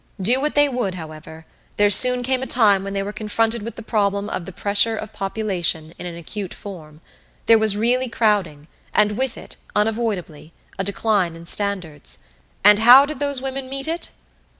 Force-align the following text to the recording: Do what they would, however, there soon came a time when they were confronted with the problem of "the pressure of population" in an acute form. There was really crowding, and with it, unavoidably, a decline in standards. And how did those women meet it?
Do 0.19 0.41
what 0.41 0.55
they 0.55 0.67
would, 0.67 0.95
however, 0.95 1.45
there 1.77 1.91
soon 1.91 2.23
came 2.23 2.41
a 2.41 2.47
time 2.47 2.83
when 2.83 2.93
they 2.93 3.03
were 3.03 3.13
confronted 3.13 3.61
with 3.61 3.75
the 3.75 3.83
problem 3.83 4.29
of 4.29 4.47
"the 4.47 4.51
pressure 4.51 4.97
of 4.97 5.13
population" 5.13 5.93
in 5.99 6.07
an 6.07 6.15
acute 6.15 6.55
form. 6.55 7.01
There 7.45 7.59
was 7.59 7.77
really 7.77 8.09
crowding, 8.09 8.67
and 8.95 9.15
with 9.15 9.37
it, 9.37 9.57
unavoidably, 9.75 10.53
a 10.79 10.83
decline 10.83 11.35
in 11.35 11.45
standards. 11.45 12.17
And 12.63 12.79
how 12.79 13.05
did 13.05 13.19
those 13.19 13.43
women 13.43 13.69
meet 13.69 13.87
it? 13.87 14.09